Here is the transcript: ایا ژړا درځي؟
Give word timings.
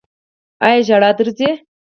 ایا 0.65 0.81
ژړا 0.87 1.11
درځي؟ 1.17 1.49